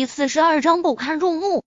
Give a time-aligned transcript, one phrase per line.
[0.00, 1.62] 第四十二章不堪入目。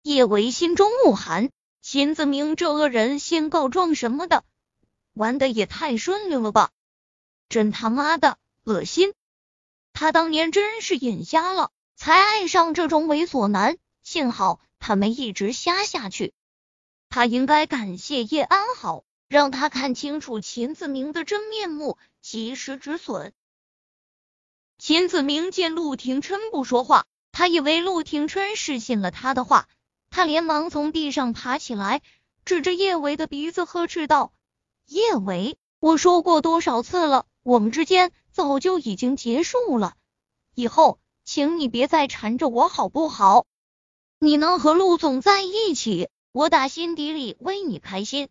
[0.00, 1.50] 叶维心中怒喊：
[1.82, 4.42] 秦子明这恶人先告状什么的，
[5.12, 6.70] 玩的也太顺利了吧！
[7.50, 9.12] 真他妈的恶心！
[9.92, 13.76] 他当年真是眼瞎了，才爱上这种猥琐男。
[14.02, 16.32] 幸好他没一直瞎下去。
[17.10, 23.34] 他应该感谢叶安好，让他看清楚秦子明的真面目，及时止损。
[24.78, 27.04] 秦子明见陆廷琛不说话，
[27.38, 29.68] 他以为陆廷琛是信了他的话，
[30.10, 32.02] 他连忙从地上爬起来，
[32.44, 34.32] 指着叶伟的鼻子呵斥道
[34.86, 39.94] ：“叶伟，我说过多少次了，我们之间早就已经结束了，
[40.56, 43.46] 以后请你别再缠着我好不好？
[44.18, 48.30] 你能和陆总在一起，我打心底里为你开心，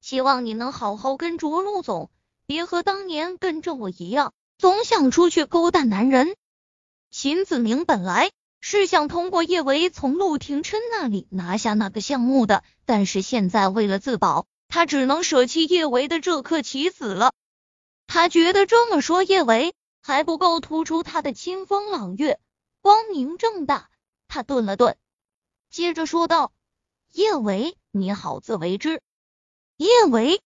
[0.00, 2.10] 希望你能好好跟着陆总，
[2.46, 6.34] 别和当年跟着我一样。”总想出去勾搭男人。
[7.12, 8.30] 秦子明本来
[8.60, 17.32] 是想通过叶维从陆廷琛那里拿下那个项目的，但是现在为了自保，他只能舍弃叶维的这颗棋子了。
[18.06, 22.38] 他觉得这么说叶维还不够突出他的清风朗月、
[22.82, 23.88] 光明正大。
[24.28, 24.96] 他顿了顿，
[25.70, 26.52] 接着说道
[27.12, 29.00] ：“叶维，你好自为之。”
[29.76, 30.40] 叶维，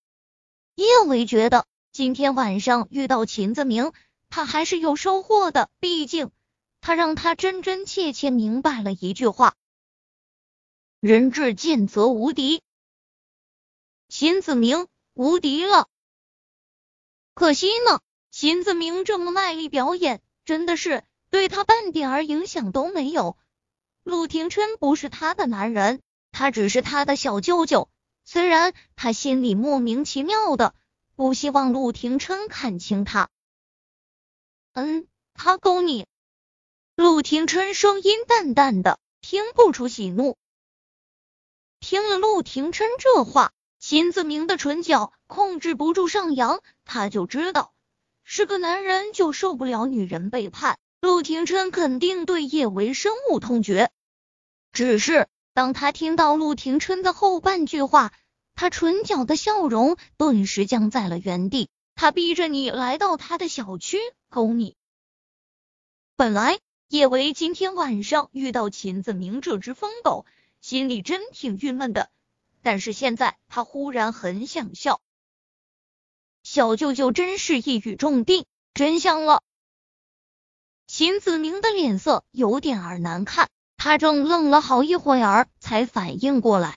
[0.74, 1.66] 叶维觉得。
[1.92, 3.92] 今天晚上遇到秦子明，
[4.28, 5.68] 他还是有收获的。
[5.80, 6.30] 毕竟
[6.86, 9.54] 他让他真真切切明白了一句话：
[11.00, 12.62] 人至贱则无敌。
[14.10, 15.88] 秦子明无敌了，
[17.32, 23.38] 可惜呢，秦子明这么卖力表演，真的是对他半点儿影响都没有。
[24.02, 27.88] 陆廷琛不是他的男人，他只是他的小舅舅。
[28.26, 30.74] 虽然他心里莫名其妙的。
[31.16, 33.30] 不希望陆廷琛看清他。
[34.72, 36.06] 嗯，他勾你。
[36.96, 40.36] 陆廷琛声音淡淡的，听不出喜怒。
[41.80, 47.72] 听了陆廷琛这话，秦子明的唇角控制不住上扬，他就知道
[48.22, 53.90] 是个男人就受不了女人背叛，陆廷琛肯定对叶维深恶痛绝。
[54.72, 58.12] 只是当他听到陆廷琛的后半句话。
[58.56, 61.68] 他唇角的笑容顿时僵在了原地。
[61.96, 63.98] 他逼着你来到他的小区
[64.30, 64.76] 勾你。
[66.14, 70.26] 本来叶维今天晚上遇到秦子明这只疯狗，
[70.60, 72.10] 心里真挺郁闷的。
[72.62, 75.00] 但是现在他忽然很想笑。
[76.42, 79.42] 小舅舅真是一语中的，真相了。
[80.86, 86.76] 秦子明的脸色有点儿难看，他正愣了好一会儿，才反应过来。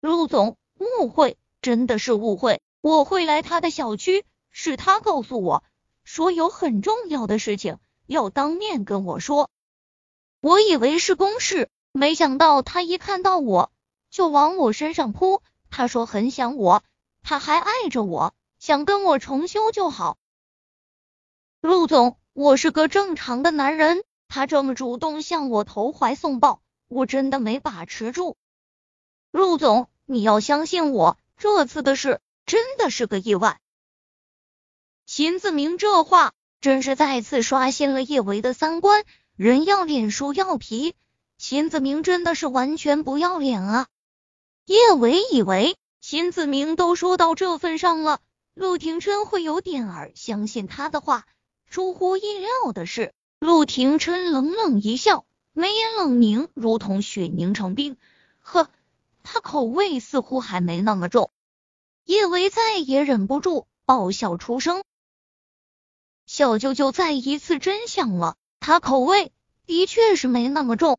[0.00, 2.60] 陆总，误会，真的是误会。
[2.80, 5.64] 我会来他的小区，是他告诉我
[6.04, 9.50] 说有很重要的事情要当面跟我说。
[10.40, 13.72] 我以为是公事，没想到他一看到我
[14.10, 15.42] 就往我身上扑。
[15.70, 16.82] 他说很想我，
[17.22, 20.16] 他还爱着我，想跟我重修就好。
[21.60, 28.36] 陆总，我是个正常的男人，他这么主动向我投怀送抱，我真的没把持住。
[29.32, 33.60] 陆总，你要相信我，这次的事真的是个意外。
[35.04, 36.32] 秦子明这话
[36.66, 39.04] 真是再次刷新了叶维的三观。
[39.36, 40.96] 人要脸，树要皮，
[41.38, 43.86] 秦子明真的是完全不要脸啊！
[44.64, 48.18] 叶维以为秦子明都说到这份上了，
[48.52, 51.24] 陆廷琛会有点儿相信他的话。
[51.70, 57.96] 出乎意料的是，陆廷琛冷冷一笑，眉眼冷凝，如同雪凝成冰。
[58.40, 58.68] 呵。
[59.22, 61.30] 他口味似乎还没那么重，
[62.06, 64.82] 叶维再也忍不住爆笑出声。
[66.26, 69.32] 小舅舅再一次真相了，他口味
[69.64, 70.98] 的确是没那么重。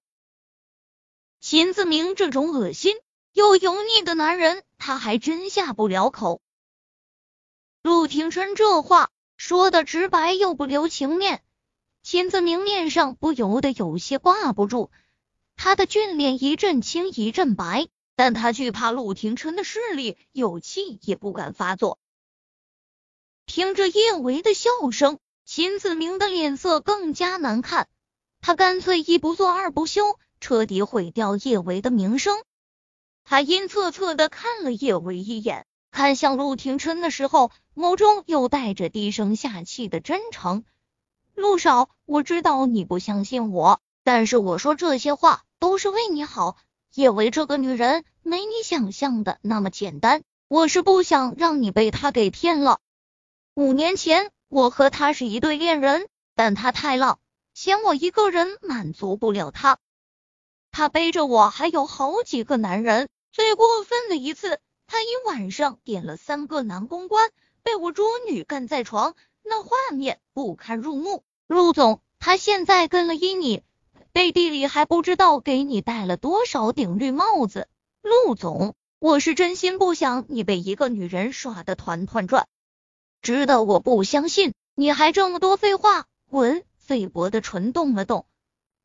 [1.41, 2.95] 秦子明这种恶心
[3.33, 6.41] 又油腻的男人，他还真下不了口。
[7.83, 11.43] 陆廷琛这话说的直白又不留情面，
[12.03, 14.89] 秦子明面上不由得有些挂不住，
[15.55, 17.87] 他的俊脸一阵青一阵白。
[18.15, 21.99] 但他惧怕陆廷琛的势力，有气也不敢发作。
[23.57, 27.87] 听着叶维的笑声，秦子明的脸色更加难看。
[28.39, 32.37] 他干脆一不做二不休，彻底毁掉叶维的名声。
[33.23, 40.63] 他阴恻恻的看了叶维一眼，看向陆廷琛的时候，眸中又带着低声下气的真诚。
[41.33, 46.57] 陆少，我知道你不相信我，但是我说这些话都是为你好。
[46.93, 52.77] 叶维这个女人没你想象的那么简单，我是不想让你被她给骗了。
[53.57, 57.17] 五年前我和他是一对恋人，但他太浪，
[57.55, 59.79] 嫌我一个人满足不了他。
[60.69, 67.31] 他背着我还有好几个男人，最过分的一次，他一晚上点了三个男公关，
[67.63, 71.23] 被我捉女干在床，那画面不堪入目。
[71.47, 73.63] 陆总，他现在跟了依你，
[74.11, 77.67] 背地里还不知道给你戴了多少顶绿帽子。
[78.03, 82.47] 陆总，我是真心不想你被一个女人耍的团团转。
[83.27, 86.63] 知道我不相信，你还这么多废话，滚！
[86.77, 88.25] 费伯的唇动了动。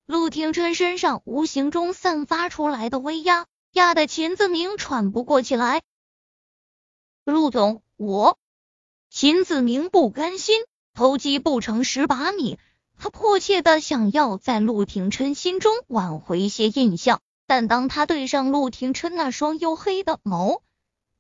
[0.05, 5.83] 陆廷琛身上无形中散发出来的威压，压得秦子明喘不过气来。
[7.25, 8.37] 陆总，我
[9.11, 12.59] 秦子明不甘心，偷鸡不成蚀把米，
[12.99, 20.62] 他迫切的想要在陆廷琛心中挽回一些印象，但当他对上陆廷琛那双黝黑的眸，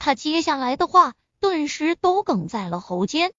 [0.00, 3.34] 他接下来的话顿时都哽在了喉间。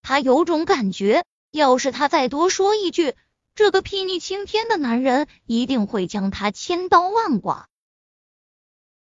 [0.00, 3.16] 他有种感觉，要是他再多说一句。
[3.56, 7.68] 这个睥睨青天的男人一定会将他千刀万剐。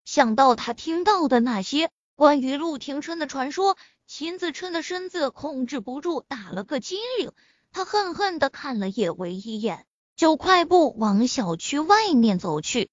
[0.05, 3.79] 想到他听到的那些关于陆廷琛的传说，
[4.09, 7.31] 秦子琛的身子控制不住打了个激灵。
[7.71, 9.87] 他恨恨的看了叶维一眼，
[10.17, 12.91] 就快步往小区外面走去。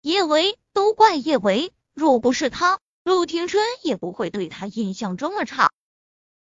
[0.00, 5.72] 叶维，都怪叶维，若不是他，陆廷琛也不会对他印象这么差。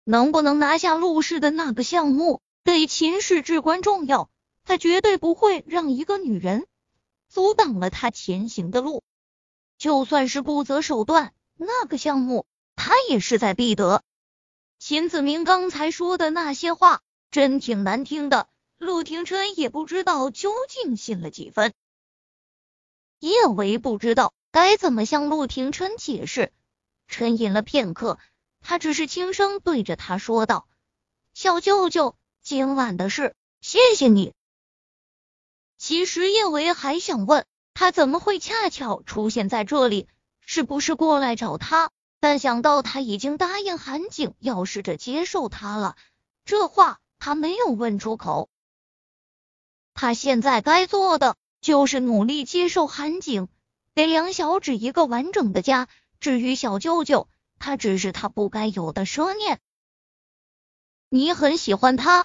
[0.05, 2.41] 能不能拿下陆氏的那个项目？
[2.65, 4.31] 对秦氏至关重要，
[4.65, 6.67] 他绝对不会让一个女人
[7.29, 9.03] 阻挡了他前行的路。
[9.79, 12.47] 就算是不择手段，那个项目
[12.77, 14.03] 他也势在必得。
[14.79, 17.01] 秦子明刚才说的那些话
[17.31, 21.73] 真挺难听的，陆廷琛也不知道究竟信了几分。
[23.21, 26.53] 叶维不知道该怎么向陆廷琛解释，
[27.07, 28.19] 沉吟了片刻，
[28.61, 30.69] 他只是轻声对着他说道
[31.35, 34.33] ：“小舅舅。”今晚的事，谢谢你。
[35.77, 40.09] 其实叶维还想问他怎么会恰巧出现在这里，
[40.41, 41.91] 是不是过来找他？
[42.21, 45.97] 但想到他已经答应韩景要试着接受他了，
[46.47, 48.49] 这话他没有问出口。
[49.93, 53.49] 他现在该做的就是努力接受韩景，
[53.99, 55.89] 给梁小芷一个完整的家。
[56.21, 57.29] 至于小舅舅，
[57.59, 59.59] 他只是他不该有的奢念。
[61.09, 62.25] 你很喜欢他。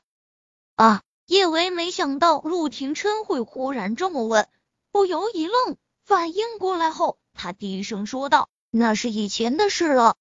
[0.75, 1.01] 啊！
[1.25, 4.47] 叶维没想到陆廷琛会忽然这么问，
[4.91, 10.15] 不由一愣，反应过来后，他低声说道：“那是以前的事了。”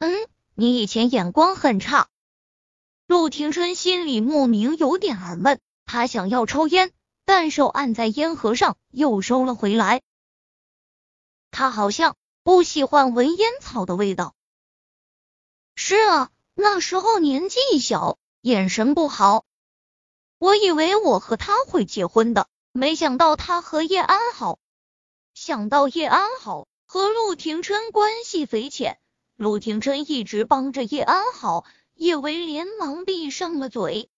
[0.00, 2.08] 嗯，你以前眼光很差。
[3.06, 6.92] 陆廷琛心里莫名有点儿闷，他想要抽烟，
[7.28, 10.00] 但手按在烟盒上，又收了回来。
[11.50, 14.34] 他好像不喜欢闻烟草的味道。
[15.74, 18.18] 是啊，那时候年纪小。
[18.40, 19.44] 眼神不好，
[20.38, 24.58] 我以为我和他会结婚的，没想到他和叶安好。
[25.34, 28.98] 想到叶安好和陆廷琛关系匪浅，
[29.36, 34.08] 陆廷琛一直帮着叶安好，叶维连忙闭上了嘴。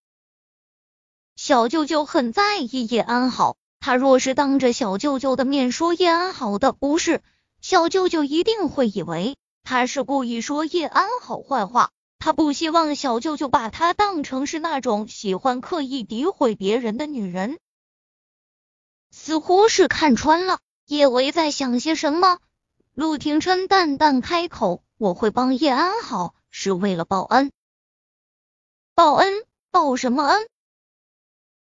[1.43, 7.23] 小舅舅很在意叶安好，他若是当着小舅舅的面说叶安好的不是，
[7.61, 11.89] 小舅舅一定会以为他是故意说叶安好坏话。
[12.19, 17.57] 他不希望小舅舅把他当成是那种喜欢刻意诋毁别人的女人，
[19.09, 22.37] 似乎是看穿了叶维在想些什么。
[22.93, 27.51] 陆廷琛淡淡开口：“我会帮叶安好，是为了报恩。
[28.93, 29.43] 报恩？
[29.71, 30.47] 报什么恩？”